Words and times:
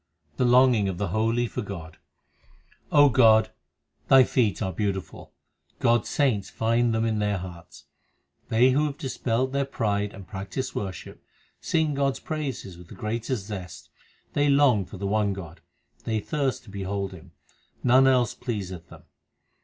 The 0.37 0.45
longing 0.45 0.89
of 0.89 0.97
the 0.97 1.09
holy 1.09 1.45
for 1.45 1.61
God: 1.61 1.99
God, 2.91 3.51
Thy 4.07 4.23
feet 4.23 4.59
are 4.59 4.73
beautiful; 4.73 5.31
God 5.77 6.01
s 6.01 6.09
saints 6.09 6.49
find 6.49 6.91
them 6.91 7.05
in 7.05 7.19
their 7.19 7.37
hearts. 7.37 7.85
They 8.49 8.71
who 8.71 8.93
dispel 8.93 9.45
their 9.45 9.63
pride 9.63 10.11
and 10.13 10.25
practise 10.27 10.73
worship, 10.73 11.21
sing 11.59 11.93
God 11.93 12.13
s 12.13 12.19
praises 12.19 12.79
with 12.79 12.87
the 12.87 12.95
greatest 12.95 13.45
zest: 13.45 13.91
They 14.33 14.49
long 14.49 14.85
for 14.85 14.97
the 14.97 15.05
one 15.05 15.33
God; 15.33 15.61
they 16.03 16.19
thirst 16.19 16.63
to 16.63 16.71
behold 16.71 17.11
Him; 17.11 17.33
none 17.83 18.07
else 18.07 18.33
pleaseth 18.33 18.89
them. 18.89 19.03